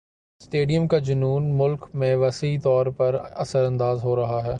stadium 0.41 0.87
کا 0.87 0.97
جنون 0.99 1.51
مُلک 1.57 1.85
میں 1.93 2.15
وسیع 2.15 2.57
طور 2.63 2.85
پر 2.97 3.15
اثرانداز 3.35 4.03
ہو 4.03 4.15
رہا 4.15 4.43
ہے 4.43 4.49